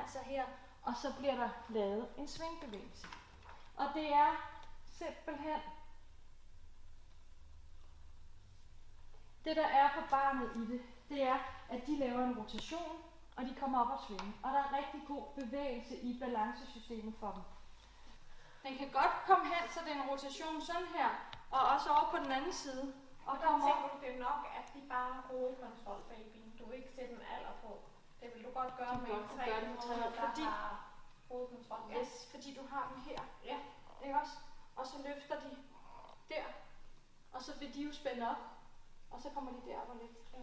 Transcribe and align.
lydhalser 0.00 0.22
her, 0.22 0.44
og 0.82 0.94
så 0.96 1.14
bliver 1.18 1.34
der 1.34 1.48
lavet 1.68 2.08
en 2.18 2.28
svingbevægelse. 2.28 3.06
Og 3.76 3.86
det 3.94 4.12
er 4.12 4.30
simpelthen 4.98 5.60
det, 9.44 9.56
der 9.56 9.66
er 9.66 9.88
for 9.94 10.02
barnet 10.10 10.50
i 10.56 10.72
det, 10.72 10.82
det 11.08 11.22
er, 11.22 11.38
at 11.70 11.86
de 11.86 11.96
laver 11.96 12.24
en 12.24 12.38
rotation, 12.38 13.02
og 13.36 13.44
de 13.44 13.54
kommer 13.60 13.80
op 13.80 13.90
og 13.98 14.00
svinge. 14.06 14.34
Og 14.42 14.50
der 14.52 14.58
er 14.58 14.76
rigtig 14.78 15.00
god 15.08 15.24
bevægelse 15.34 15.96
i 15.96 16.18
balancesystemet 16.18 17.14
for 17.20 17.30
dem. 17.32 17.42
Den 18.62 18.78
kan 18.78 18.90
godt 18.90 19.14
komme 19.26 19.44
hen, 19.44 19.70
så 19.70 19.80
det 19.84 19.92
er 19.92 20.02
en 20.02 20.10
rotation 20.10 20.60
sådan 20.60 20.86
her, 20.86 21.08
og 21.50 21.60
også 21.74 21.90
over 21.90 22.10
på 22.10 22.16
den 22.24 22.32
anden 22.32 22.52
side. 22.52 22.94
Og 23.26 23.36
der 23.40 23.50
tænker 23.66 23.88
du, 23.92 24.00
det 24.04 24.14
er 24.14 24.18
nok, 24.18 24.40
at 24.58 24.74
de 24.74 24.80
bare 24.88 25.12
har 25.12 25.24
hovedkontrol, 25.30 26.00
baby. 26.08 26.40
Du 26.58 26.64
vil 26.66 26.78
ikke 26.78 26.92
sætte 26.96 27.12
en 27.14 27.22
alder 27.36 27.54
på. 27.62 27.80
Det 28.20 28.30
vil 28.34 28.44
du 28.44 28.49
godt 28.62 28.76
gøre 28.76 28.96
med 29.04 29.10
en 29.18 29.28
tre 29.36 29.44
der 29.46 30.10
fordi- 30.26 30.50
hovedkontrol. 31.28 31.80
Ja. 31.90 32.00
Yes, 32.00 32.28
fordi 32.30 32.54
du 32.58 32.62
har 32.72 32.92
dem 32.94 33.00
her. 33.08 33.20
Ja. 33.44 33.58
Ikke 34.04 34.16
også? 34.22 34.36
Og 34.76 34.86
så 34.86 34.96
løfter 35.08 35.40
de 35.40 35.50
der, 36.28 36.44
og 37.32 37.42
så 37.42 37.58
vil 37.58 37.74
de 37.74 37.82
jo 37.82 37.92
spænde 37.92 38.30
op, 38.30 38.40
og 39.10 39.20
så 39.22 39.28
kommer 39.34 39.50
de 39.52 39.60
derop 39.66 39.88
og 39.88 39.96
lidt. 39.96 40.12
Ja. 40.34 40.42